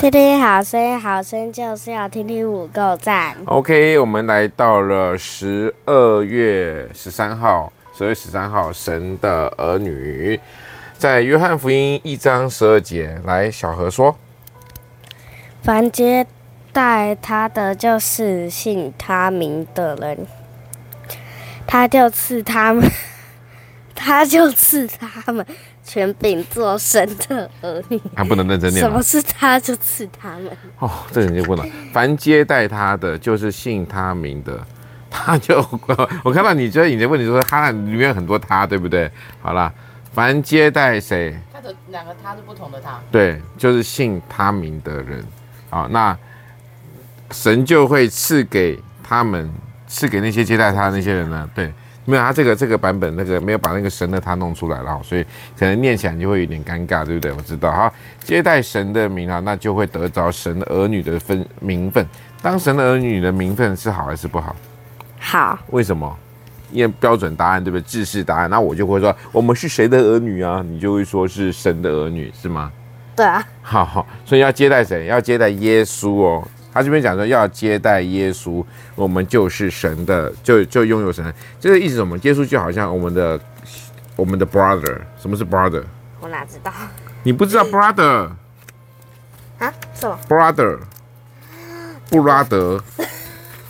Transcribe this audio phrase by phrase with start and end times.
[0.00, 3.36] 听听好声，好声就是要听听五够赞。
[3.44, 10.40] OK，我们来到了十二月十三号，十二月十三号，神的儿女，
[10.96, 14.16] 在约翰福音一章十二节，来，小何说：
[15.62, 16.26] 凡接
[16.72, 20.26] 待他的，就是信他名的人，
[21.66, 22.90] 他就赐他们，
[24.00, 25.44] 他就赐他们。
[25.82, 28.80] 权柄做神的儿女，还不能认真念。
[28.80, 30.48] 什么是他就赐他们？
[30.78, 31.66] 哦，这人就问了。
[31.92, 34.64] 凡接待他的，就是信他名的，
[35.10, 35.56] 他就
[36.22, 39.10] 我看到你觉得你的问题就是他里面有很多他，对不对？
[39.40, 39.72] 好了，
[40.12, 41.36] 凡接待谁？
[41.52, 43.00] 他的两个他是不同的他。
[43.10, 45.24] 对，就是信他名的人。
[45.70, 46.16] 好，那
[47.32, 49.50] 神就会赐给他们，
[49.88, 51.50] 赐给那些接待他的那些人呢？
[51.52, 51.72] 对。
[52.10, 55.24] 没有，他这个这个版本那个没有把那个神的他弄出来了，所以
[55.58, 57.32] 可能念起来就会有点尴尬，对不对？
[57.32, 57.92] 我知道哈，
[58.24, 62.04] 接待神的名啊，那就会得着神的儿女的分名分。
[62.42, 64.56] 当神的儿女的名分是好还是不好？
[65.18, 65.58] 好。
[65.68, 66.18] 为什么？
[66.72, 67.82] 因为标准答案对不对？
[67.82, 70.64] 制式答案，那我就会说我们是谁的儿女啊？
[70.64, 72.70] 你就会说是神的儿女，是吗？
[73.16, 73.44] 对啊。
[73.60, 75.06] 好好，所以要接待谁？
[75.06, 76.48] 要接待耶稣哦。
[76.72, 81.34] 他这边讲说要接待耶稣，我们就是神的，就就拥有神。
[81.58, 82.16] 这个意思什么？
[82.18, 83.40] 耶稣就好像我们的
[84.16, 85.00] 我们的 brother。
[85.20, 85.82] 什么是 brother？
[86.20, 86.72] 我哪知道？
[87.22, 88.30] 你不知道 brother？
[89.58, 89.72] 啊？
[89.94, 90.78] 什么？brother？
[92.08, 92.82] 布拉德？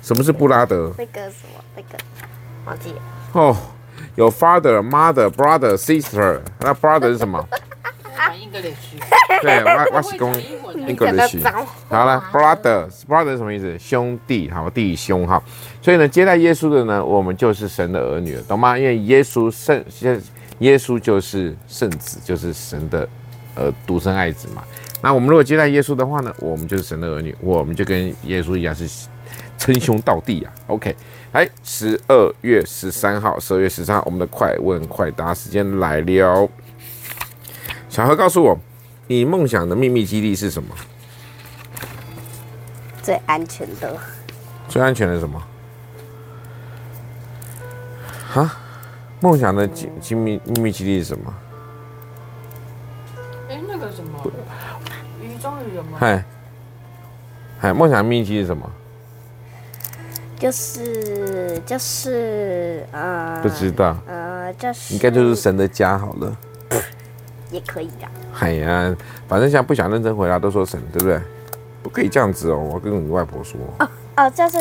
[0.00, 0.92] 什么是布拉德？
[0.98, 1.64] 那个什么？
[1.76, 1.98] 那个
[2.64, 3.02] 忘记了。
[3.32, 3.56] 哦，
[4.16, 6.40] 有 father、mother、brother、sister。
[6.60, 7.46] 那 brother 是什么？
[9.40, 10.42] 对， 我我是讲
[10.86, 11.42] 英国的语。
[11.88, 13.78] 好了，brother，brother 是什么意思？
[13.78, 15.42] 兄弟，好，弟兄哈。
[15.80, 18.76] 所以呢，接待耶稣的呢，我们就是神的儿女了，懂吗？
[18.76, 19.82] 因为耶稣圣，
[20.58, 23.08] 耶稣就是圣子，就是神的
[23.54, 24.62] 呃独生爱子嘛。
[25.00, 28.88] 那我们如果接待耶稣的话呢，我们就是神的儿女，我们就跟耶稣一样是
[29.58, 30.52] 称兄道弟啊。
[30.68, 30.94] OK，
[31.32, 36.48] 哎，十二月十三号，十二月十三号，我们的快问快答时间来了。
[37.88, 38.56] 小何告诉我，
[39.12, 40.74] 你梦想的秘密基地是什么？
[43.02, 43.94] 最安全的。
[44.70, 45.42] 最安全的是什么？
[48.34, 48.58] 啊？
[49.20, 51.34] 梦想的机机密秘密基地是什么？
[53.50, 54.18] 哎，那个什么？
[55.20, 55.98] 鱼中鱼有吗？
[56.00, 56.24] 嗨，
[57.60, 58.72] 嗨，梦想秘密基地是什么？
[60.38, 63.94] 就是就是呃，不知道。
[64.06, 66.34] 呃，就是应该就是神的家好了。
[67.52, 68.08] 也可以的。
[68.40, 68.96] 哎呀，
[69.28, 71.20] 反正现在不想认真回答，都说神，对不对？
[71.82, 73.60] 不可以这样子哦，我要跟你外婆说。
[73.78, 74.58] 哦哦，就是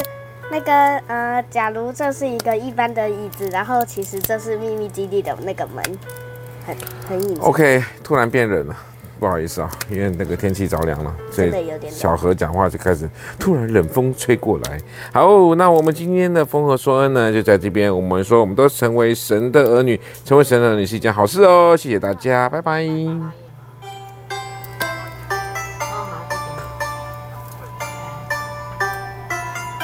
[0.52, 0.74] 那个
[1.08, 5.84] 呃，假如这是一个一般的椅子，然后其实这是秘密基地的那个门，
[6.66, 6.76] 很
[7.08, 7.40] 很隐。
[7.40, 8.76] OK，突然变冷了。
[9.22, 11.54] 不好意思啊，因为那个天气着凉了，所以
[11.88, 14.80] 小何讲话就开始突然冷风吹过来。
[15.14, 17.96] 好，那我们今天的风和说恩呢，就在这边。
[17.96, 21.78] 我们说，我们都成为神的儿女，成为神的儿女是一件好事哦。
[21.78, 22.84] 谢谢大家，拜拜。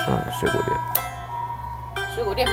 [0.07, 0.75] 啊，水果店，
[2.15, 2.47] 水果店？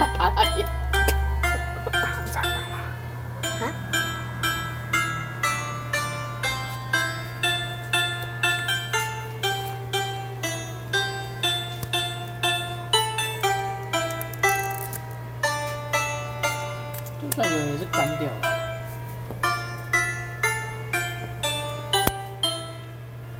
[17.37, 18.54] 那个也是干掉。